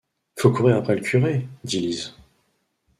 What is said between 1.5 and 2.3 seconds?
dit Lise.